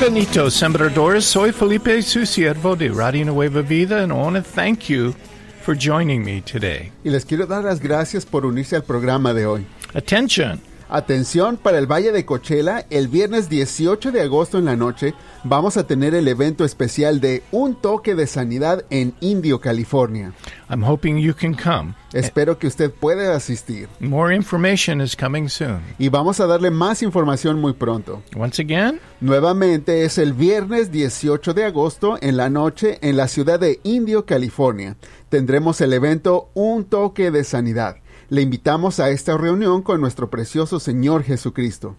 [0.00, 1.26] Bienvenidos, sembradores.
[1.26, 5.14] Soy Felipe, su siervo de Radio Nueva Vida, and I want to thank you
[5.60, 6.90] for joining me today.
[7.04, 9.66] Y les quiero dar las gracias por unirse al programa de hoy.
[9.92, 10.69] Attention!
[10.92, 15.76] Atención, para el Valle de Coachella, el viernes 18 de agosto en la noche vamos
[15.76, 20.32] a tener el evento especial de Un Toque de Sanidad en Indio, California.
[20.68, 21.94] I'm hoping you can come.
[22.12, 23.88] Espero que usted pueda asistir.
[24.00, 25.80] More information is coming soon.
[25.96, 28.20] Y vamos a darle más información muy pronto.
[28.36, 33.60] Once again, Nuevamente es el viernes 18 de agosto en la noche en la ciudad
[33.60, 34.96] de Indio, California.
[35.28, 37.99] Tendremos el evento Un Toque de Sanidad.
[38.30, 41.96] Le invitamos a esta reunión con nuestro precioso Señor Jesucristo.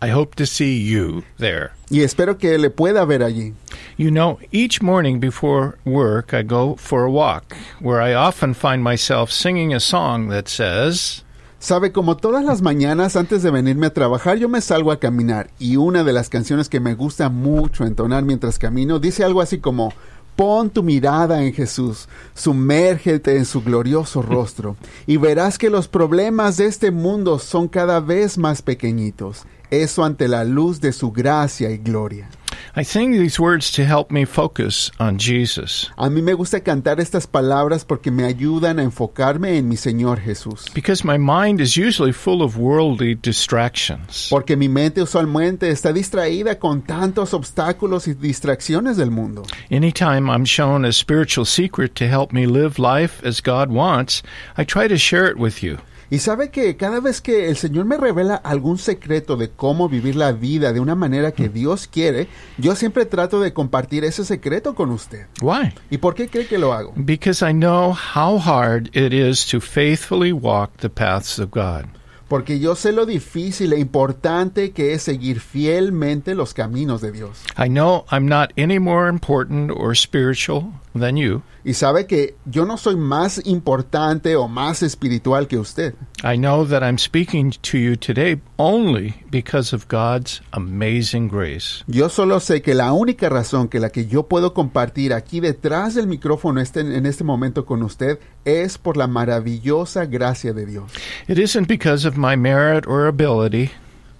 [0.00, 1.70] I hope to see you there.
[1.90, 3.52] Y espero que le pueda ver allí.
[3.96, 8.80] You know, each morning before work, I go for a walk, where I often find
[8.80, 11.24] myself singing a song that says,
[11.58, 15.50] Sabe, como todas las mañanas antes de venirme a trabajar, yo me salgo a caminar
[15.58, 19.58] y una de las canciones que me gusta mucho entonar mientras camino dice algo así
[19.58, 19.92] como,
[20.36, 26.58] pon tu mirada en Jesús, sumérgete en su glorioso rostro y verás que los problemas
[26.58, 31.70] de este mundo son cada vez más pequeñitos, eso ante la luz de su gracia
[31.70, 32.28] y gloria.
[32.74, 35.90] I sing these words to help me focus on Jesus.
[35.96, 40.20] A mí me gusta cantar estas palabras porque me ayudan a enfocarme en mi Señor
[40.20, 40.66] Jesús.
[40.74, 44.28] Because my mind is usually full of worldly distractions.
[44.30, 49.42] Porque mi mente usualmente está distraída con tantos obstáculos y distracciones del mundo.
[49.70, 54.22] Anytime I'm shown a spiritual secret to help me live life as God wants,
[54.56, 55.78] I try to share it with you.
[56.10, 60.14] Y sabe que cada vez que el Señor me revela algún secreto de cómo vivir
[60.14, 64.74] la vida de una manera que Dios quiere, yo siempre trato de compartir ese secreto
[64.74, 65.26] con usted.
[65.42, 65.74] Why?
[65.90, 66.92] ¿Y por qué cree que lo hago?
[66.96, 71.86] Because I know how hard it is to faithfully walk the paths of God.
[72.28, 77.44] Porque yo sé lo difícil e importante que es seguir fielmente los caminos de Dios.
[77.56, 81.42] I know I'm not any more important or spiritual than you.
[81.64, 85.94] Y sabe que yo no soy más importante o más espiritual que usted.
[86.22, 91.84] I know that I'm speaking to you today only because of God's amazing grace.
[91.88, 95.94] Yo solo sé que la única razón que la que yo puedo compartir aquí detrás
[95.94, 100.92] del micrófono este, en este momento con usted es por la maravillosa gracia de Dios.
[101.26, 103.70] It isn't because of my merit or ability.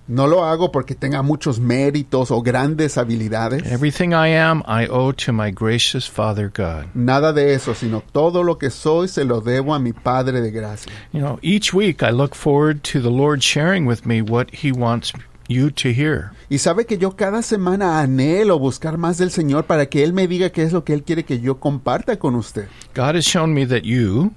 [0.08, 3.66] No lo hago porque tenga muchos méritos o grandes habilidades.
[3.66, 6.86] Everything I am, I owe to my gracious Father God.
[6.94, 10.52] Nada de eso, sino todo lo que soy se lo debo a mi Padre de
[10.52, 10.92] gracia.
[11.12, 14.70] You know, each week I look forward to the Lord sharing with me what He
[14.70, 15.12] wants
[15.48, 16.30] you to hear.
[16.48, 20.28] Y sabe que yo cada semana anhelo buscar más del Señor para que Él me
[20.28, 22.68] diga qué es lo que Él quiere que yo comparta con usted.
[22.94, 24.32] God has shown me that you,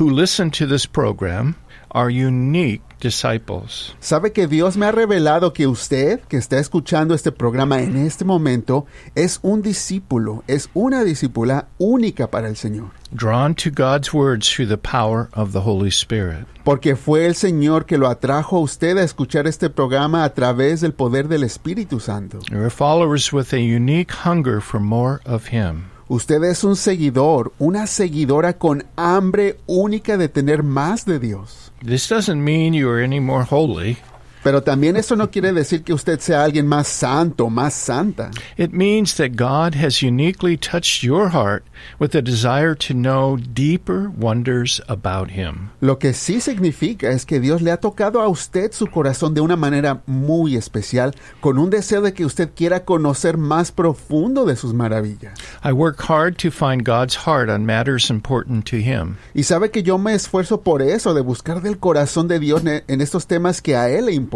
[0.00, 1.54] who listen to this program,
[1.92, 3.94] are unique disciples.
[4.00, 8.24] Sabe que Dios me ha revelado que usted, que está escuchando este programa en este
[8.24, 12.90] momento, es un discípulo, es una discípula única para el Señor.
[13.14, 16.46] drawn to God's words through the power of the Holy Spirit.
[16.64, 20.80] Porque fue el Señor que lo atrajo a usted a escuchar este programa a través
[20.80, 22.38] del poder del Espíritu Santo.
[22.50, 25.90] You're followers with a unique hunger for more of Him.
[26.08, 31.71] Usted es un seguidor, una seguidora con hambre única de tener más de Dios.
[31.84, 33.96] This doesn't mean you are any more holy.
[34.42, 38.30] Pero también eso no quiere decir que usted sea alguien más santo, más santa.
[38.56, 41.64] It means that God has uniquely touched your heart
[42.00, 45.70] with a desire to know deeper wonders about Him.
[45.80, 49.40] Lo que sí significa es que Dios le ha tocado a usted su corazón de
[49.40, 54.56] una manera muy especial, con un deseo de que usted quiera conocer más profundo de
[54.56, 55.38] sus maravillas.
[55.64, 59.16] I work hard to find God's heart on matters important to Him.
[59.34, 63.00] Y sabe que yo me esfuerzo por eso, de buscar del corazón de Dios en
[63.00, 64.31] estos temas que a Él le importan.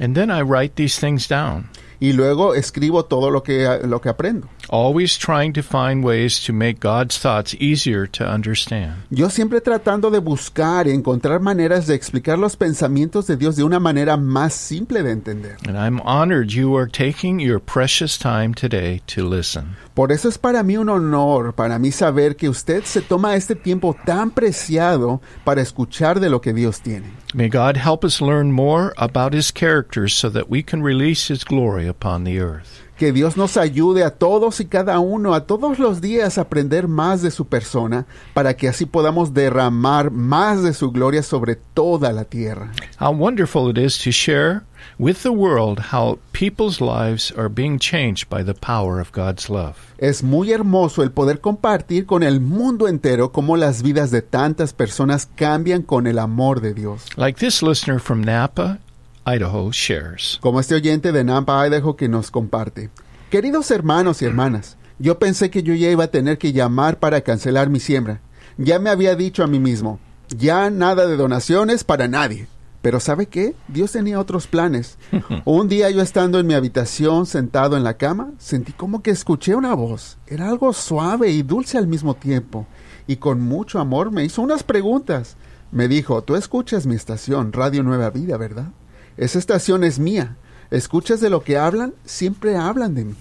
[0.00, 1.68] And then I write these things down,
[2.02, 4.48] Y luego escribo todo lo que, lo que aprendo.
[4.70, 8.94] always trying to find ways to make God's thoughts easier to understand.
[9.10, 13.64] Yo siempre tratando de buscar y encontrar maneras de explicar los pensamientos de Dios de
[13.64, 15.56] una manera más simple de entender.
[15.66, 19.76] And I'm honored you are taking your precious time today to listen.
[20.00, 23.54] Por eso es para mí un honor, para mí saber que usted se toma este
[23.54, 27.04] tiempo tan preciado para escuchar de lo que Dios tiene.
[27.34, 31.44] May God help us learn more about His characters so that we can release His
[31.44, 32.80] glory upon the earth.
[32.96, 36.88] Que Dios nos ayude a todos y cada uno, a todos los días, a aprender
[36.88, 42.10] más de su persona, para que así podamos derramar más de su gloria sobre toda
[42.12, 42.72] la tierra.
[42.98, 44.62] How wonderful it is to share
[44.98, 49.76] with the world how people's lives are being changed by the power of God's love.
[49.98, 54.72] Es muy hermoso el poder compartir con el mundo entero cómo las vidas de tantas
[54.72, 57.04] personas cambian con el amor de Dios.
[57.16, 58.78] Like this listener from Napa,
[59.26, 60.38] Idaho shares.
[60.40, 62.90] Como este oyente de Nampa, Idaho, que nos comparte.
[63.30, 67.20] Queridos hermanos y hermanas, yo pensé que yo ya iba a tener que llamar para
[67.20, 68.20] cancelar mi siembra.
[68.58, 69.98] Ya me había dicho a mí mismo,
[70.28, 72.48] ya nada de donaciones para nadie.
[72.82, 73.54] Pero ¿sabe qué?
[73.68, 74.96] Dios tenía otros planes.
[75.44, 79.54] Un día yo estando en mi habitación sentado en la cama, sentí como que escuché
[79.54, 80.16] una voz.
[80.26, 82.66] Era algo suave y dulce al mismo tiempo.
[83.06, 85.36] Y con mucho amor me hizo unas preguntas.
[85.72, 88.68] Me dijo, tú escuchas mi estación, Radio Nueva Vida, ¿verdad?
[89.16, 90.36] Esa estación es mía.
[90.70, 91.94] ¿Escuchas de lo que hablan?
[92.04, 93.14] Siempre hablan de mí.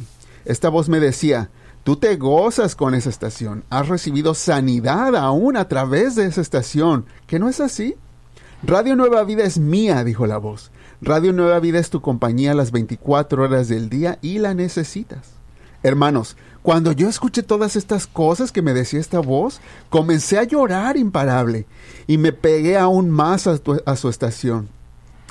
[0.46, 1.50] Esta voz me decía,
[1.84, 3.66] tú te gozas con esa estación.
[3.70, 7.06] Has recibido sanidad aún a través de esa estación.
[7.28, 7.96] ¿Que no es así?
[8.62, 10.70] Radio Nueva Vida es mía, dijo la voz.
[11.02, 15.30] Radio Nueva Vida es tu compañía las 24 horas del día y la necesitas.
[15.82, 20.98] Hermanos, cuando yo escuché todas estas cosas que me decía esta voz, comencé a llorar
[20.98, 21.68] imparable
[22.06, 24.68] y me pegué aún más a, a su estación.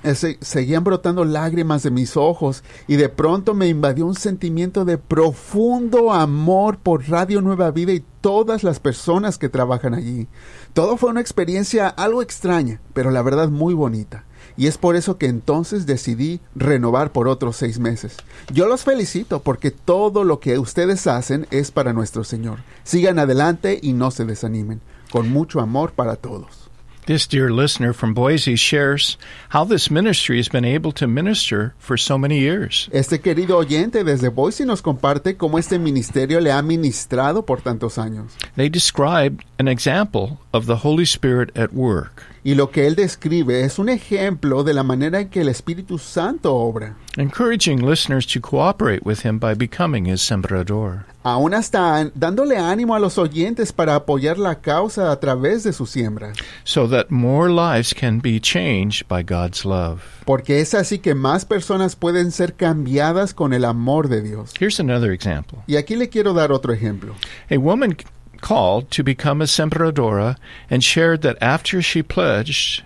[0.04, 4.96] Ese, seguían brotando lágrimas de mis ojos y de pronto me invadió un sentimiento de
[4.96, 10.28] profundo amor por Radio Nueva Vida y todas las personas que trabajan allí.
[10.72, 14.24] Todo fue una experiencia algo extraña, pero la verdad muy bonita.
[14.56, 18.16] Y es por eso que entonces decidí renovar por otros seis meses.
[18.52, 22.60] Yo los felicito porque todo lo que ustedes hacen es para nuestro Señor.
[22.84, 24.80] Sigan adelante y no se desanimen.
[25.10, 26.67] Con mucho amor para todos.
[27.08, 29.16] This dear listener from Boise shares
[29.48, 32.90] how this ministry has been able to minister for so many years.
[32.92, 37.96] Este querido oyente desde Boise nos comparte cómo este ministerio le ha ministrado por tantos
[37.96, 38.36] años.
[38.56, 42.24] They describe an example of the Holy Spirit at work.
[42.44, 45.98] Y lo que él describe es un ejemplo de la manera en que el Espíritu
[45.98, 46.96] Santo obra.
[47.16, 51.04] encouraging listeners to cooperate with him by becoming his sembrador.
[51.24, 55.84] Aún hasta dándole ánimo a los oyentes para apoyar la causa a través de su
[55.84, 56.32] siembra.
[56.64, 60.00] so that more lives can be changed by God's love.
[60.24, 64.52] Porque es así que más personas pueden ser cambiadas con el amor de Dios.
[64.58, 65.58] Here's another example.
[65.66, 67.14] Y aquí le quiero dar otro ejemplo.
[67.50, 67.96] A woman
[68.40, 70.36] called to become a sembradora
[70.70, 72.84] and shared that after she pledged,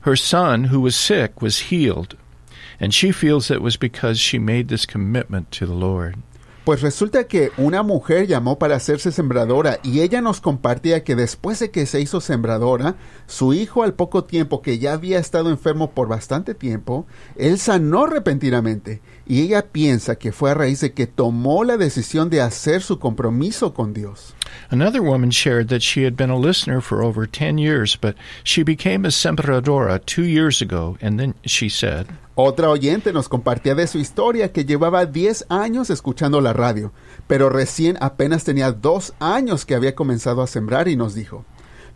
[0.00, 2.16] her son, who was sick, was healed.
[2.80, 6.16] And she feels it was because she made this commitment to the Lord.
[6.64, 11.58] Pues resulta que una mujer llamó para hacerse sembradora y ella nos compartía que después
[11.58, 12.96] de que se hizo sembradora,
[13.26, 17.06] su hijo al poco tiempo que ya había estado enfermo por bastante tiempo,
[17.36, 22.30] él sanó repentinamente y ella piensa que fue a raíz de que tomó la decisión
[22.30, 24.34] de hacer su compromiso con Dios.
[24.70, 28.62] Another woman shared that she had been a listener for over 10 years, but she
[28.62, 32.06] became a sembradora two years ago, and then she said,
[32.36, 36.92] Otra oyente nos compartía de su historia que llevaba 10 años escuchando la radio,
[37.28, 41.44] pero recién apenas tenía dos años que había comenzado a sembrar y nos dijo,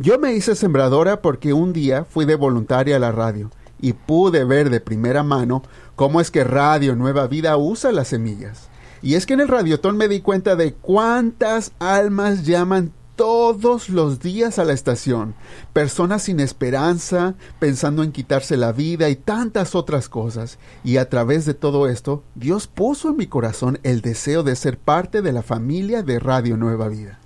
[0.01, 3.51] yo me hice sembradora porque un día fui de voluntaria a la radio
[3.81, 5.65] y pude ver de primera mano
[5.97, 8.69] cómo es que Radio Nueva Vida usa las semillas.
[9.03, 14.21] Y es que en el radiotón me di cuenta de cuántas almas llaman todos los
[14.21, 15.35] días a la estación.
[15.73, 20.59] Personas sin esperanza, pensando en quitarse la vida y tantas otras cosas.
[20.85, 24.79] Y a través de todo esto, Dios puso en mi corazón el deseo de ser
[24.79, 27.19] parte de la familia de Radio Nueva Vida.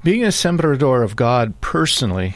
[0.03, 2.33] Being a sembrador of God personally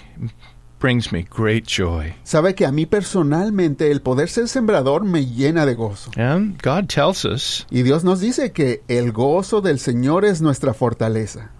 [0.79, 2.13] brings me great joy.
[2.23, 6.11] Sabe que a mí personalmente el poder ser sembrador me llena de gozo.
[6.17, 10.73] And God tells us Y Dios nos dice que el gozo del Señor es nuestra
[10.73, 11.51] fortaleza.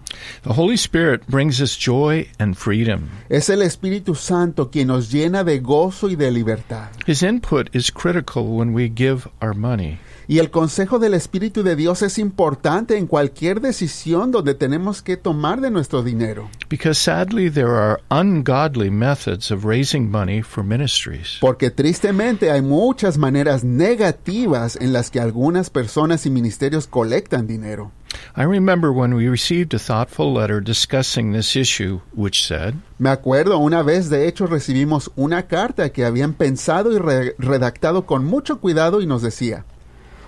[0.42, 3.08] The Holy Spirit brings us joy and freedom.
[3.28, 6.88] Es el Espíritu Santo quien nos llena de gozo y de libertad.
[7.06, 9.98] His input is critical when we give our money.
[10.30, 15.16] Y el consejo del Espíritu de Dios es importante en cualquier decisión donde tenemos que
[15.16, 16.50] tomar de nuestro dinero.
[16.68, 21.38] Because sadly, there are ungodly methods of raising money for ministries.
[21.40, 27.90] Porque tristemente hay muchas maneras negativas en las que algunas personas y ministerios colectan dinero.
[28.36, 33.58] I remember when we received a thoughtful letter discussing this issue, which said, Me acuerdo
[33.58, 38.60] una vez, de hecho, recibimos una carta que habían pensado y re- redactado con mucho
[38.60, 39.64] cuidado y nos decía,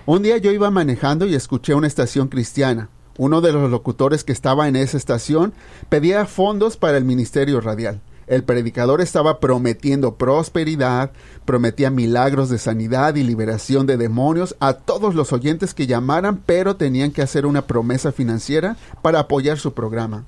[0.06, 2.88] Un día yo iba manejando y escuché una estación cristiana.
[3.18, 5.52] Uno de los locutores que estaba en esa estación
[5.88, 8.00] pedía fondos para el ministerio radial.
[8.30, 11.10] El predicador estaba prometiendo prosperidad,
[11.44, 16.76] prometía milagros de sanidad y liberación de demonios a todos los oyentes que llamaran, pero
[16.76, 20.26] tenían que hacer una promesa financiera para apoyar su programa.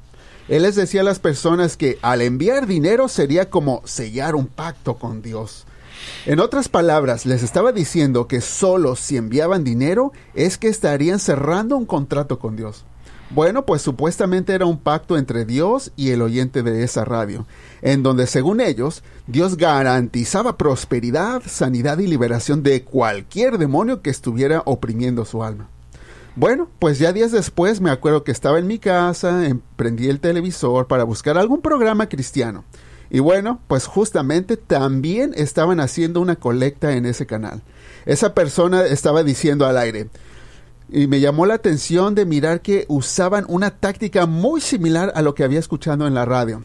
[0.48, 4.96] Él les decía a las personas que al enviar dinero sería como sellar un pacto
[4.96, 5.64] con Dios.
[6.26, 11.76] En otras palabras, les estaba diciendo que solo si enviaban dinero es que estarían cerrando
[11.76, 12.84] un contrato con Dios.
[13.34, 17.46] Bueno, pues supuestamente era un pacto entre Dios y el oyente de esa radio,
[17.80, 24.62] en donde según ellos, Dios garantizaba prosperidad, sanidad y liberación de cualquier demonio que estuviera
[24.66, 25.70] oprimiendo su alma.
[26.36, 29.42] Bueno, pues ya días después me acuerdo que estaba en mi casa,
[29.76, 32.64] prendí el televisor para buscar algún programa cristiano.
[33.08, 37.62] Y bueno, pues justamente también estaban haciendo una colecta en ese canal.
[38.04, 40.08] Esa persona estaba diciendo al aire,
[40.92, 45.34] y me llamó la atención de mirar que usaban una táctica muy similar a lo
[45.34, 46.64] que había escuchado en la radio.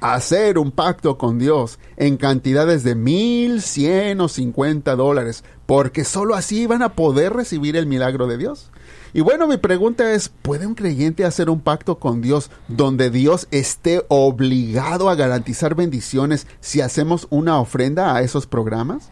[0.00, 6.36] Hacer un pacto con Dios en cantidades de mil, cien o cincuenta dólares, porque sólo
[6.36, 8.70] así iban a poder recibir el milagro de Dios.
[9.12, 13.48] Y bueno, mi pregunta es, ¿puede un creyente hacer un pacto con Dios donde Dios
[13.50, 19.10] esté obligado a garantizar bendiciones si hacemos una ofrenda a esos programas?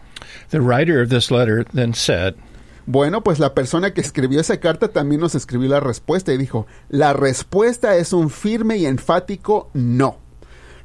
[0.50, 2.36] The writer of this letter then said,
[2.86, 6.66] bueno, pues la persona que escribió esa carta también nos escribió la respuesta y dijo,
[6.88, 10.25] la respuesta es un firme y enfático no.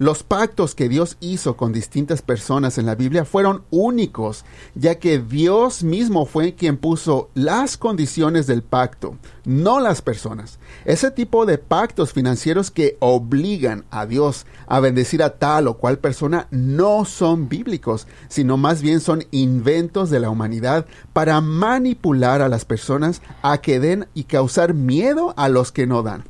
[0.01, 5.19] Los pactos que Dios hizo con distintas personas en la Biblia fueron únicos, ya que
[5.19, 10.57] Dios mismo fue quien puso las condiciones del pacto, no las personas.
[10.85, 15.99] Ese tipo de pactos financieros que obligan a Dios a bendecir a tal o cual
[15.99, 22.49] persona no son bíblicos, sino más bien son inventos de la humanidad para manipular a
[22.49, 26.23] las personas a que den y causar miedo a los que no dan.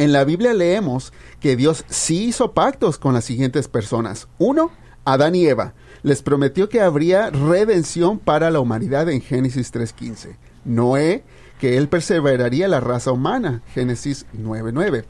[0.00, 4.28] En la Biblia leemos que Dios sí hizo pactos con las siguientes personas.
[4.38, 4.70] Uno,
[5.04, 5.74] Adán y Eva.
[6.02, 10.38] Les prometió que habría redención para la humanidad en Génesis 3.15.
[10.64, 11.22] Noé,
[11.60, 13.60] que él perseveraría la raza humana.
[13.74, 15.04] Génesis 9.9.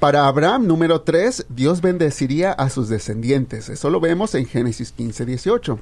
[0.00, 3.70] Para Abraham, número 3, Dios bendeciría a sus descendientes.
[3.70, 5.78] Eso lo vemos en Génesis 15.18.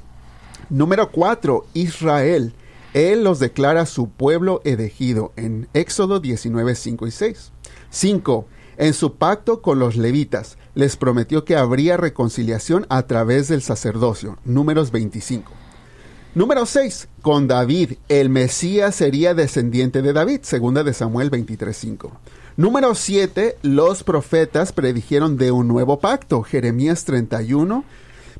[0.70, 2.54] Número 4, Israel.
[2.94, 7.52] Él los declara su pueblo elegido en Éxodo 19.5 y 6.
[7.90, 8.46] 5.
[8.76, 14.38] En su pacto con los levitas, les prometió que habría reconciliación a través del sacerdocio.
[14.44, 15.50] Números 25.
[16.34, 17.08] Número 6.
[17.22, 20.40] Con David, el Mesías sería descendiente de David.
[20.42, 22.10] Segunda de Samuel 23.5.
[22.56, 23.58] Número 7.
[23.62, 26.42] Los profetas predijeron de un nuevo pacto.
[26.42, 27.84] Jeremías 31,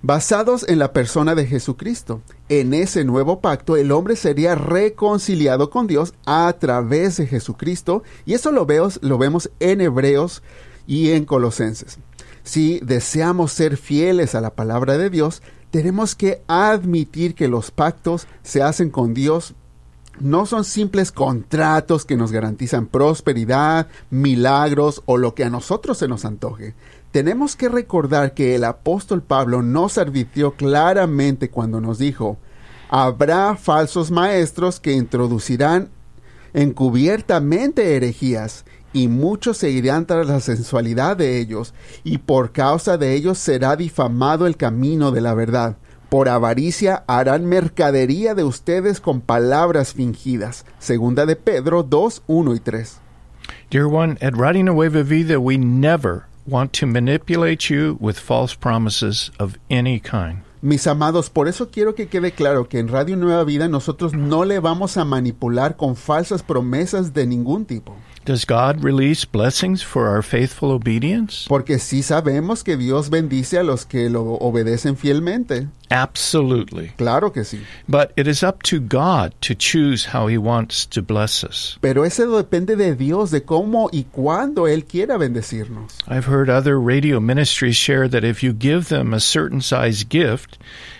[0.03, 2.21] basados en la persona de Jesucristo.
[2.49, 8.35] En ese nuevo pacto el hombre sería reconciliado con Dios a través de Jesucristo y
[8.35, 8.67] eso lo,
[9.01, 10.43] lo vemos en Hebreos
[10.87, 11.99] y en Colosenses.
[12.43, 18.27] Si deseamos ser fieles a la palabra de Dios, tenemos que admitir que los pactos
[18.43, 19.55] se hacen con Dios
[20.21, 26.09] no son simples contratos que nos garantizan prosperidad, milagros o lo que a nosotros se
[26.09, 26.75] nos antoje
[27.11, 32.39] tenemos que recordar que el apóstol Pablo nos advirtió claramente cuando nos dijo,
[32.89, 35.89] habrá falsos maestros que introducirán
[36.55, 41.75] encubiertamente herejías, y muchos seguirán tras la sensualidad de ellos,
[42.05, 45.77] y por causa de ellos será difamado el camino de la verdad.
[46.09, 50.65] Por avaricia harán mercadería de ustedes con palabras fingidas.
[50.79, 52.97] Segunda de Pedro 2, 1 y 3.
[53.71, 59.31] Dear one, at Radio Nueva Vida we never want to manipulate you with false promises
[59.39, 60.43] of any kind.
[60.61, 64.45] Mis amados, por eso quiero que quede claro que en Radio Nueva Vida nosotros no
[64.45, 67.95] le vamos a manipular con falsas promesas de ningún tipo.
[68.25, 71.47] Does God release blessings for our faithful obedience?
[71.49, 75.69] Porque sí sabemos que Dios bendice a los que lo obedecen fielmente.
[75.91, 76.93] Absolutely.
[76.97, 77.61] Claro que sí.
[77.87, 81.79] But it is up to God to choose how he wants to bless us.
[81.81, 85.99] Pero eso depende de Dios de cómo y cuándo él quiera bendecirnos.
[86.07, 90.59] I've heard other radio ministries share that if you give them a certain size gift,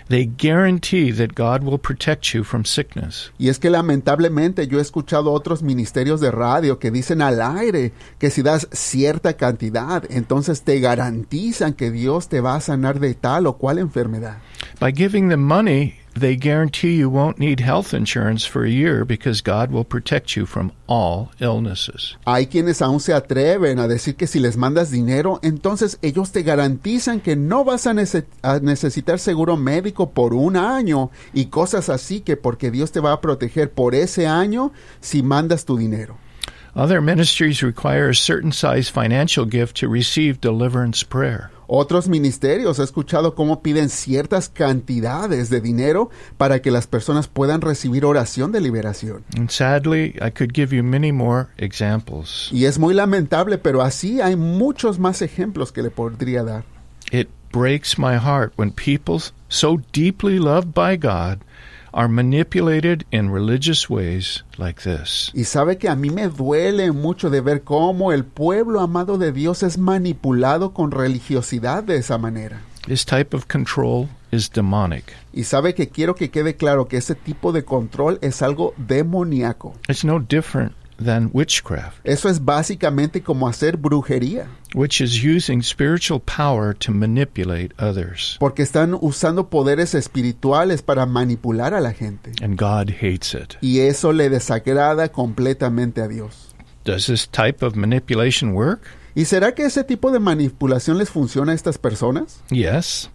[0.09, 3.31] they guarantee that God will protect you from sickness.
[3.37, 7.93] Y es que lamentablemente yo he escuchado otros ministerios de radio que dicen al aire
[8.17, 13.13] que si das cierta cantidad, entonces te garantizan que Dios te va a sanar de
[13.13, 14.37] tal o cual enfermedad.
[14.79, 19.41] By giving them money, they guarantee you won't need health insurance for a year because
[19.41, 22.15] God will protect you from all illnesses.
[22.25, 26.43] Hay quienes aún se atreven a decir que si les mandas dinero, entonces ellos te
[26.43, 31.89] garantizan que no vas a, nece- a necesitar seguro médico por un año y cosas
[31.89, 34.71] así que porque Dios te va a proteger por ese año
[35.01, 36.17] si mandas tu dinero.
[36.73, 41.49] Other ministries require a certain size financial gift to receive deliverance prayer.
[41.71, 47.61] Otros ministerios he escuchado cómo piden ciertas cantidades de dinero para que las personas puedan
[47.61, 49.23] recibir oración de liberación.
[49.37, 52.49] And sadly, I could give you many more examples.
[52.51, 56.63] Y es muy lamentable, pero así hay muchos más ejemplos que le podría dar.
[57.11, 61.43] It breaks my heart when people so deeply loved by God
[61.93, 65.31] are manipulated in religious ways like this.
[65.33, 69.31] Y sabe que a mí me duele mucho de ver cómo el pueblo amado de
[69.31, 72.61] Dios es manipulado con religiosidad de esa manera.
[72.87, 75.13] This type of control is demonic.
[75.33, 79.75] Y sabe que quiero que quede claro que ese tipo de control es algo demoníaco.
[79.87, 86.19] It's no different than witchcraft, Eso es básicamente como hacer brujería, which is using spiritual
[86.19, 88.37] power to manipulate others.
[88.39, 92.31] porque están usando poderes espirituales para manipular a la gente.
[92.43, 93.55] And God hates it.
[93.61, 96.53] Y eso le desagrada completamente a Dios.
[96.85, 98.81] Does this type of manipulation work?
[99.15, 102.41] ¿Y será que ese tipo de manipulación les funciona a estas personas?
[102.51, 103.09] Yes.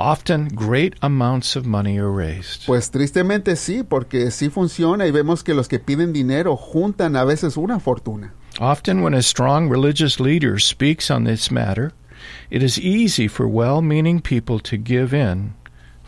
[0.00, 2.64] Often great amounts of money are raised.
[2.64, 7.24] Pues tristemente sí, porque sí funciona y vemos que los que piden dinero juntan a
[7.24, 8.32] veces una fortuna.
[8.58, 11.92] Often, when a strong religious leader speaks on this matter,
[12.48, 15.52] it is easy for well meaning people to give in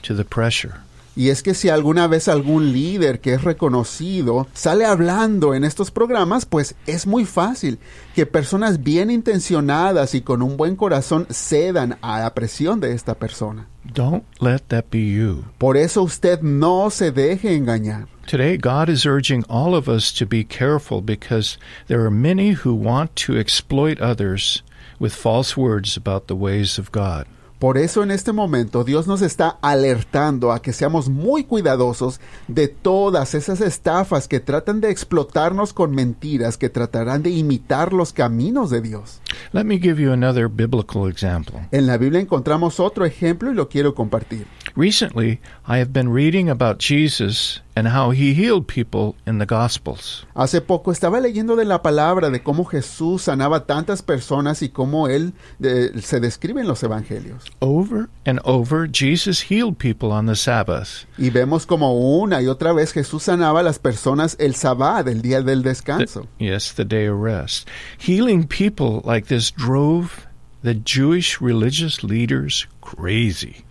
[0.01, 0.81] to the pressure.
[1.15, 5.91] Y es que si alguna vez algún líder que es reconocido sale hablando en estos
[5.91, 7.79] programas, pues es muy fácil
[8.15, 13.15] que personas bien intencionadas y con un buen corazón cedan a la presión de esta
[13.15, 13.69] persona.
[13.85, 15.45] Don't let that be you.
[15.59, 18.07] Por eso usted no se deje engañar.
[18.27, 21.59] Today, God is urging all of us to be careful because
[21.89, 24.63] there are many who want to exploit others
[25.01, 27.27] with false words about the ways of God.
[27.63, 32.67] Por eso en este momento Dios nos está alertando a que seamos muy cuidadosos de
[32.67, 38.69] todas esas estafas que tratan de explotarnos con mentiras, que tratarán de imitar los caminos
[38.71, 39.21] de Dios.
[39.53, 41.61] Let me give you another biblical example.
[41.71, 44.49] En la Biblia encontramos otro ejemplo y lo quiero compartir.
[44.75, 50.25] Recently, I have been reading about Jesus and how he healed people in the Gospels.
[50.35, 55.09] Hace poco estaba leyendo de la palabra de cómo Jesús sanaba tantas personas y cómo
[55.09, 57.51] él eh, se describe en los evangelios.
[57.61, 61.07] Over and over, Jesus healed people on the Sabbath.
[61.19, 65.21] Y vemos como una y otra vez Jesús sanaba a las personas el sabbat, el
[65.21, 66.27] día del descanso.
[66.39, 67.69] Yes, the day of rest.
[67.99, 70.27] Healing people like this drove
[70.63, 73.65] the Jewish religious leaders crazy.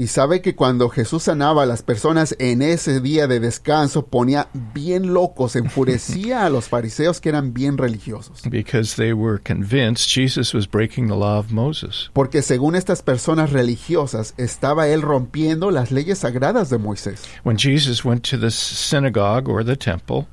[0.00, 4.46] Y sabe que cuando Jesús sanaba a las personas en ese día de descanso ponía
[4.72, 8.42] bien locos, enfurecía a los fariseos que eran bien religiosos.
[8.48, 12.10] because they were convinced Jesus was breaking the law of Moses.
[12.12, 17.24] Porque según estas personas religiosas estaba él rompiendo las leyes sagradas de Moisés.
[17.42, 20.28] When Jesus went to the synagogue or the temple,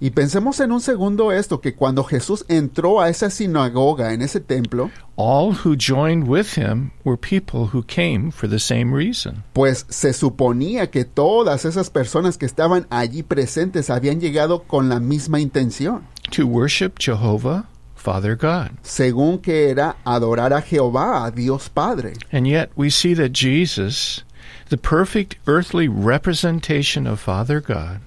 [0.00, 4.38] Y pensemos en un segundo esto, que cuando Jesús entró a esa sinagoga, en ese
[4.38, 9.42] templo, all who joined with him were people who came for the same reason.
[9.54, 15.00] pues se suponía que todas esas personas que estaban allí presentes habían llegado con la
[15.00, 18.70] misma intención, to worship Jehovah, Father God.
[18.82, 22.12] según que era adorar a Jehová, a Dios Padre.
[22.30, 24.22] And yet we see that Jesus,
[24.68, 27.98] the perfect earthly representation of Father God,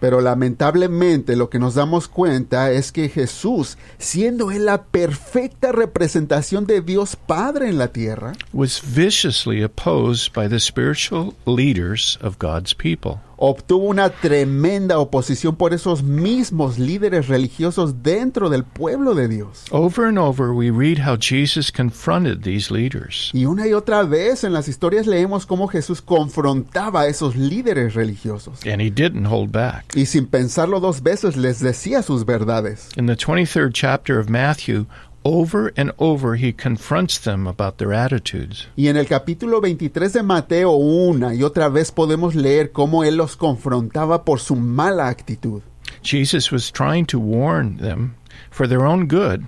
[0.00, 6.66] Pero lamentablemente lo que nos damos cuenta es que Jesús, siendo él la perfecta representación
[6.66, 12.74] de Dios Padre en la tierra, was viciously opposed by the spiritual leaders of God's
[12.74, 13.20] people.
[13.40, 19.64] Obtuvo una tremenda oposición por esos mismos líderes religiosos dentro del pueblo de Dios.
[19.70, 23.30] Over and over, we read how Jesus confronted these leaders.
[23.32, 27.94] Y una y otra vez en las historias leemos cómo Jesús confrontaba a esos líderes
[27.94, 28.60] religiosos.
[28.66, 29.96] And he didn't hold back.
[29.96, 32.90] Y sin pensarlo dos veces les decía sus verdades.
[32.96, 34.84] In the 23rd chapter of Matthew,
[35.24, 38.68] over and over he confronts them about their attitudes.
[38.76, 43.16] Y en el capítulo 23 de Mateo una y otra vez podemos leer cómo él
[43.16, 45.62] los confrontaba por su mala actitud.
[46.02, 48.14] Jesus was trying to warn them
[48.50, 49.46] for their own good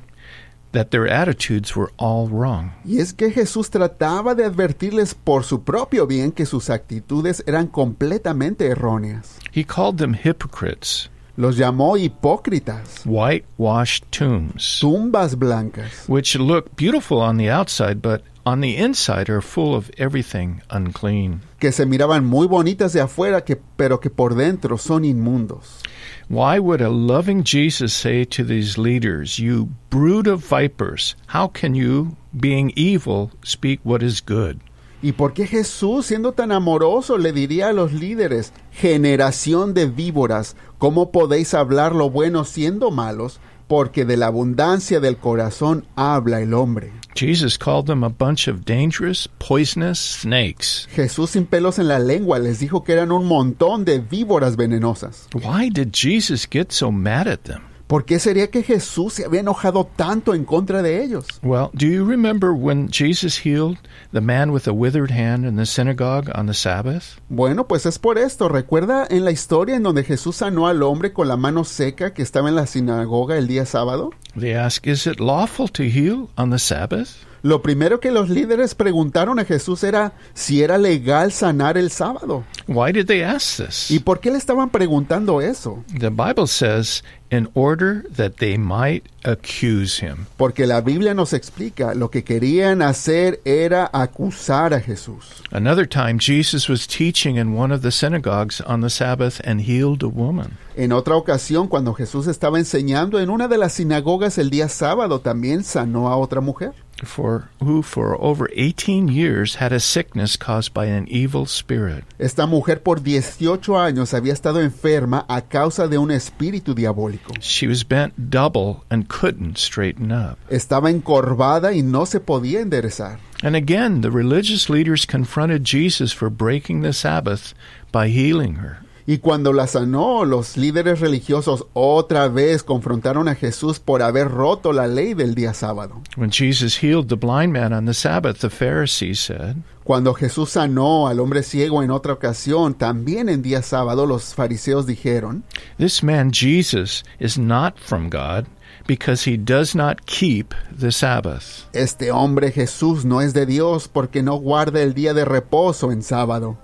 [0.72, 2.72] that their attitudes were all wrong.
[2.84, 7.68] Y es que Jesús trataba de advertirles por su propio bien que sus actitudes eran
[7.68, 9.38] completamente erróneas.
[9.52, 17.38] He called them hypocrites, Los llamó hipócritas, whitewashed tombs, tumbas blancas, which look beautiful on
[17.38, 21.40] the outside but on the inside are full of everything unclean.
[21.58, 25.80] que se miraban muy bonitas de afuera, que, pero que por dentro son inmundos.
[26.28, 31.74] Why would a loving Jesus say to these leaders, You brood of vipers, how can
[31.74, 34.60] you, being evil, speak what is good?
[35.04, 40.54] ¿Y por qué Jesús, siendo tan amoroso, le diría a los líderes, generación de víboras,
[40.78, 43.40] ¿cómo podéis hablar lo bueno siendo malos?
[43.66, 46.92] Porque de la abundancia del corazón habla el hombre.
[47.16, 50.86] Jesus called them a bunch of dangerous, poisonous snakes.
[50.94, 55.26] Jesús sin pelos en la lengua les dijo que eran un montón de víboras venenosas.
[55.34, 57.71] Why did Jesus get so mad at them?
[57.92, 61.26] ¿Por qué sería que Jesús se había enojado tanto en contra de ellos?
[61.42, 63.76] Well, do you remember when Jesus healed
[64.14, 67.20] the man with a withered hand in the synagogue on the Sabbath?
[67.28, 68.48] Bueno, pues es por esto.
[68.48, 72.22] ¿Recuerda en la historia en donde Jesús sanó al hombre con la mano seca que
[72.22, 74.08] estaba en la sinagoga el día sábado?
[74.34, 77.26] They ask, Is it lawful to heal on the Sabbath?
[77.42, 82.44] Lo primero que los líderes preguntaron a Jesús era si era legal sanar el sábado.
[82.68, 83.90] Why did they ask this?
[83.90, 85.82] ¿Y por qué le estaban preguntando eso?
[85.98, 87.02] The Bible says,
[87.32, 90.26] in order that they might accuse him.
[90.36, 95.42] Porque la Biblia nos explica, lo que querían hacer era acusar a Jesús.
[95.50, 100.04] Another time, Jesus was teaching in one of the synagogues on the Sabbath and healed
[100.04, 100.58] a woman.
[100.76, 105.20] En otra ocasión, cuando Jesús estaba enseñando en una de las sinagogas el día sábado,
[105.20, 106.72] también sanó a otra mujer.
[107.04, 112.04] For who for over 18 years had a sickness caused by an evil spirit.
[112.18, 117.34] Esta mujer por 18 años había estado enferma a causa de un espíritu diabólico.
[117.40, 120.38] She was bent double and couldn't straighten up.
[120.48, 123.18] Estaba encorvada y no se podía enderezar.
[123.42, 127.54] And again, the religious leaders confronted Jesus for breaking the Sabbath
[127.90, 128.78] by healing her.
[129.06, 134.72] Y cuando la sanó, los líderes religiosos otra vez confrontaron a Jesús por haber roto
[134.72, 136.02] la ley del día sábado.
[136.16, 141.08] When Jesus healed the blind man on the Sabbath, the Pharisees said, Cuando Jesús sanó
[141.08, 145.42] al hombre ciego en otra ocasión, también en día sábado, los fariseos dijeron,
[145.76, 148.46] This man Jesus is not from God
[148.86, 151.66] because he does not keep the Sabbath.
[151.72, 156.02] Este hombre Jesús no es de Dios porque no guarda el día de reposo en
[156.02, 156.58] sábado.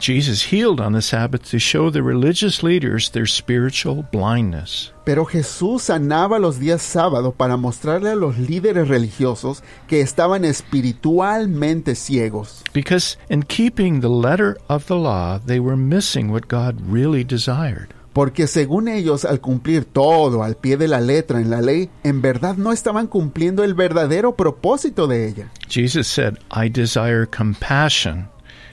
[0.00, 4.94] Jesus healed on the Sabbath to show the religious leaders their spiritual blindness.
[5.04, 11.94] Pero Jesús sanaba los días sábado para mostrarle a los líderes religiosos que estaban espiritualmente
[11.94, 12.64] ciegos.
[12.72, 17.88] Because in keeping the letter of the law, they were missing what God really desired.
[18.14, 22.22] Porque según ellos, al cumplir todo al pie de la letra en la ley, en
[22.22, 25.50] verdad no estaban cumpliendo el verdadero propósito de ella.
[25.68, 28.28] Jesus said, I desire compassion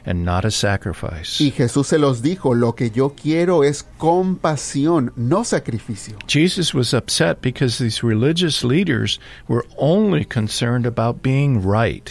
[0.08, 1.44] and not a sacrifice.
[1.44, 6.18] Y Jesús se los dijo, lo que yo quiero es compasión, no sacrificio.
[6.28, 12.10] Jesus was upset because these religious leaders were only concerned about being right.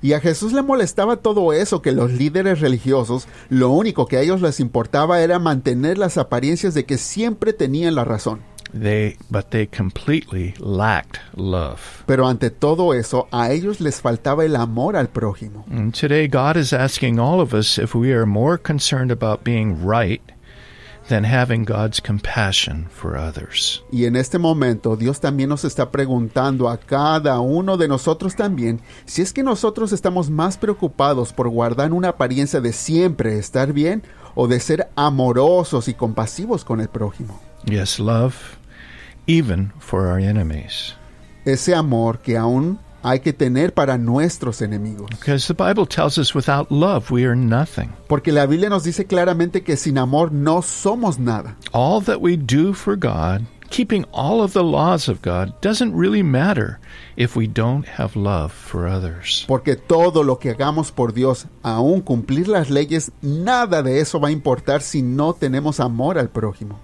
[0.00, 4.20] Y a Jesús le molestaba todo eso, que los líderes religiosos, lo único que a
[4.20, 8.40] ellos les importaba era mantener las apariencias de que siempre tenían la razón.
[8.72, 12.04] They but they completely lacked love.
[12.06, 15.64] Pero ante todo eso, a ellos les faltaba el amor al prójimo.
[15.70, 19.86] And today God is asking all of us if we are more concerned about being
[19.86, 20.22] right
[21.08, 23.82] than having God's compassion for others.
[23.90, 28.80] Y en este momento Dios también nos está preguntando a cada uno de nosotros también
[29.06, 34.02] si es que nosotros estamos más preocupados por guardar una apariencia de siempre estar bien
[34.34, 37.40] o de ser amorosos y compasivos con el prójimo.
[37.70, 38.58] Yes, love
[39.28, 40.94] even for our enemies.
[41.44, 45.08] Ese amor que aún hay que tener para nuestros enemigos.
[45.10, 47.92] Because the Bible tells us without love we are nothing.
[48.08, 51.56] Porque la Biblia nos dice claramente que sin amor no somos nada.
[51.72, 56.22] All that we do for God, keeping all of the laws of God, doesn't really
[56.22, 56.80] matter
[57.16, 59.44] if we don't have love for others.
[59.46, 64.28] Porque todo lo que hagamos por Dios, aún cumplir las leyes, nada de eso va
[64.28, 66.80] a importar si no tenemos amor al prójimo.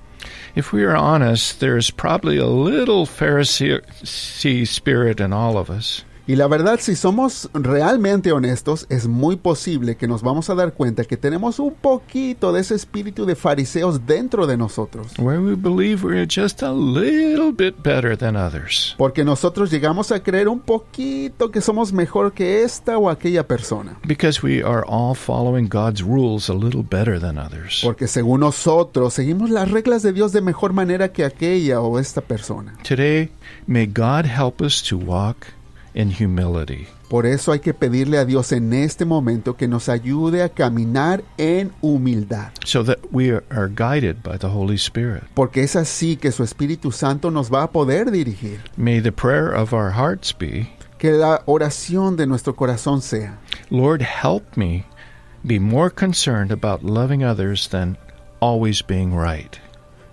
[0.54, 6.04] If we are honest, there's probably a little Pharisee spirit in all of us.
[6.26, 10.72] Y la verdad, si somos realmente honestos, es muy posible que nos vamos a dar
[10.72, 15.12] cuenta que tenemos un poquito de ese espíritu de fariseos dentro de nosotros.
[15.18, 18.94] Where we believe we're just a little bit better than others.
[18.96, 23.98] Porque nosotros llegamos a creer un poquito que somos mejor que esta o aquella persona.
[24.06, 27.82] Because we are all following God's rules a little better than others.
[27.82, 32.22] Porque según nosotros seguimos las reglas de Dios de mejor manera que aquella o esta
[32.22, 32.78] persona.
[32.82, 33.30] Today,
[33.66, 35.48] may God help us to walk
[35.94, 36.86] in humility.
[37.08, 41.22] Por eso hay que pedirle a Dios en este momento que nos ayude a caminar
[41.38, 42.50] en humildad.
[42.64, 45.22] so that we are guided by the Holy Spirit.
[45.34, 48.60] Porque es así que su Espíritu Santo nos va a poder dirigir.
[48.76, 53.38] May the prayer of our hearts be Que la oración de nuestro corazón sea,
[53.70, 54.84] Lord, help me
[55.44, 57.98] be more concerned about loving others than
[58.40, 59.58] always being right.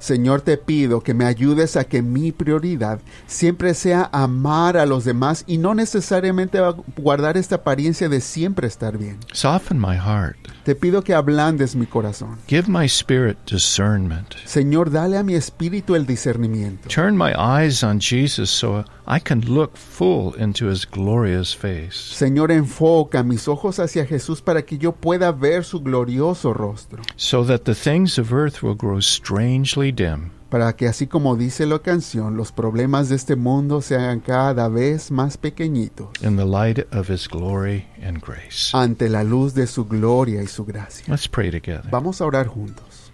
[0.02, 5.06] Señor, te pido que me ayudes a que mi prioridad siempre sea amar a los
[5.06, 6.60] demás y no necesariamente
[6.98, 9.20] guardar esta apariencia de siempre estar bien.
[9.32, 10.38] Soften my heart.
[10.64, 12.38] Te pido que ablandes mi corazón.
[12.48, 14.34] Give my spirit discernment.
[14.46, 16.90] Señor, dale a mi espíritu el discernimiento.
[16.90, 22.16] Turn my eyes on Jesus so I can look full into his glorious face.
[22.16, 27.02] Señor, enfoca mis ojos hacia Jesús para que yo pueda ver su glorioso rostro.
[27.18, 30.32] So that the things of earth will grow strangely dim.
[30.50, 34.68] Para que así como dice la canción, los problemas de este mundo se hagan cada
[34.68, 36.10] vez más pequeñitos.
[36.22, 38.72] In the light of his glory and grace.
[38.74, 41.06] Ante la luz de su gloria y su gracia.
[41.08, 41.90] Let's pray together.
[41.90, 43.14] Vamos a orar juntos.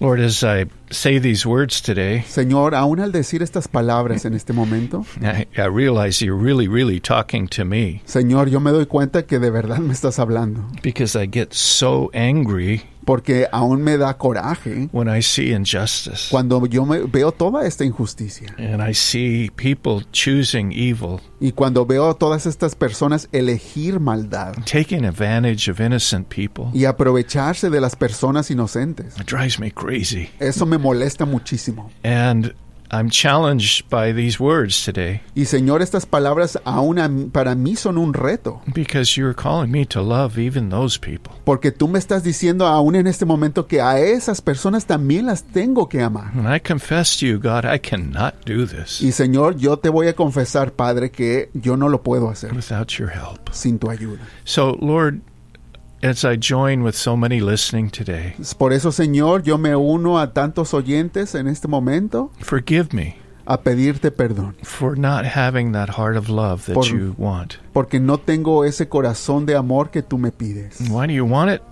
[0.00, 4.52] Lord, as I say these words today, Señor, aún al decir estas palabras en este
[4.52, 9.26] momento, I, I realize you're really, really talking to me Señor, yo me doy cuenta
[9.26, 14.16] que de verdad me estás hablando, because I get so angry porque aún me da
[14.16, 19.50] coraje when I see injustice cuando yo me veo toda esta injusticia and I see
[19.56, 25.80] people choosing evil, y cuando veo a todas estas personas elegir maldad taking advantage of
[25.80, 26.66] innocent people.
[26.72, 29.18] y aprovecharse de las personas inocentes.
[29.18, 30.30] It drives me crazy.
[30.38, 31.90] Eso me molesta muchísimo.
[32.04, 32.52] And
[32.94, 38.12] I'm challenged by these words today Y Señor, estas palabras aún para mí son un
[38.12, 41.32] reto, because you're calling me to love even those people.
[41.44, 45.42] porque tú me estás diciendo aún en este momento que a esas personas también las
[45.42, 46.32] tengo que amar.
[46.36, 50.08] And I confess to you, God, I cannot do this Y Señor, yo te voy
[50.08, 53.48] a confesar, Padre, que yo no lo puedo hacer without your help.
[53.52, 54.20] sin tu ayuda.
[54.44, 55.22] So, Lord,
[56.02, 60.32] as I join with so many listening today, Por eso, Señor, yo me uno a
[60.32, 66.16] tantos oyentes en este momento forgive me a pedirte perdón, for not having that heart
[66.16, 67.54] of love that Por- you want.
[67.72, 70.80] porque no tengo ese corazón de amor que tú me pides.
[70.90, 71.62] Why do you want it?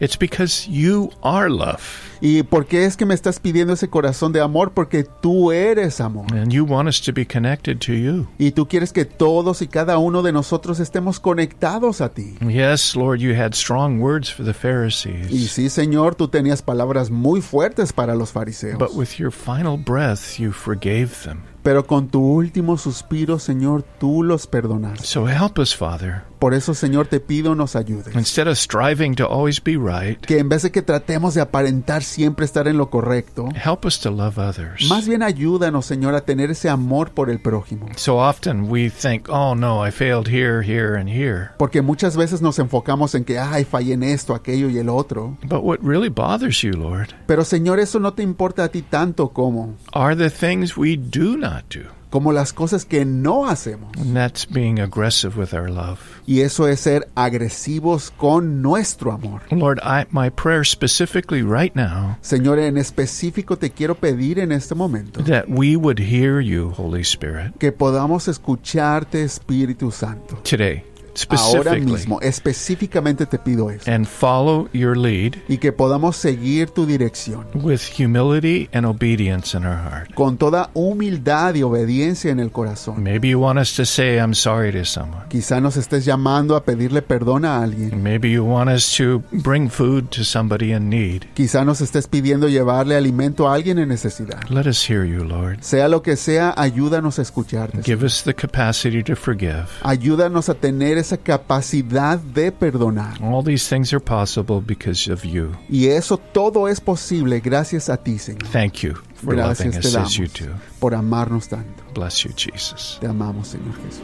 [0.00, 4.32] It's because you are love ¿Y por qué es que me estás pidiendo ese corazón
[4.32, 4.72] de amor?
[4.72, 6.26] Porque tú eres amor.
[6.32, 8.26] and you want us to be connected to you.
[8.38, 12.36] Y tú quieres que todos y cada uno de nosotros estemos conectados a ti.
[12.40, 15.30] Yes, Lord, you had strong words for the Pharisees.
[15.30, 18.78] Y sí, Señor, tú tenías palabras muy fuertes para los fariseos.
[18.78, 21.42] but with your final breath, you forgave them.
[21.66, 25.04] Pero con tu último suspiro, Señor, tú los perdonaste.
[25.04, 26.22] So help us, Father.
[26.38, 28.14] Por eso, Señor, te pido nos ayudes.
[28.14, 32.02] Instead of striving to always be right, Que en vez de que tratemos de aparentar
[32.02, 34.86] siempre estar en lo correcto, help us to love others.
[34.88, 37.86] más bien ayúdanos, Señor, a tener ese amor por el prójimo.
[37.96, 41.52] So often we think, oh no, I failed here, here, and here.
[41.56, 45.38] Porque muchas veces nos enfocamos en que, ay, fallé en esto, aquello y el otro.
[45.48, 49.30] But what really bothers you, Lord, Pero, Señor, eso no te importa a ti tanto
[49.30, 51.90] como, are the things we do not do.
[52.10, 53.94] como las cosas que no hacemos.
[53.98, 55.98] And that's being aggressive with our love.
[56.26, 59.42] Y eso es ser agresivos con nuestro amor.
[59.50, 64.74] Lord, I, my prayer specifically right now Señor, en específico te quiero pedir en este
[64.74, 70.36] momento that we would hear you, Holy Spirit, que podamos escucharte, Espíritu Santo.
[70.42, 70.84] today,
[71.30, 73.90] Ahora mismo, específicamente te pido eso.
[73.90, 79.64] and follow your lead Y que podamos seguir tu dirección with humility and obedience in
[79.64, 80.14] our heart.
[80.14, 83.02] con toda humildad y obediencia en el corazón.
[83.02, 85.24] Maybe you want us to say, I'm sorry to someone.
[85.28, 88.02] Quizá nos estés llamando a pedirle perdón a alguien.
[88.02, 91.22] Maybe you want us to bring food to somebody in need.
[91.34, 94.40] Quizá nos estés pidiendo llevarle alimento a alguien en necesidad.
[94.50, 95.58] Let us hear you, Lord.
[95.62, 97.82] Sea lo que sea, ayúdanos a escucharte.
[97.82, 99.66] Give us the capacity to forgive.
[99.82, 103.22] Ayúdanos a tener esa capacidad de perdonar.
[103.22, 105.52] All these things are possible because of you.
[105.68, 108.48] Y eso todo es posible gracias a ti, Señor.
[108.50, 110.52] Thank you for loving Gracias te us as you do.
[110.80, 111.84] por amarnos tanto.
[111.94, 112.98] Bless you, Jesus.
[113.00, 114.02] Te amamos, Señor Jesús.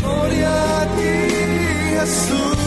[0.00, 2.59] Gloria a ti, Jesús.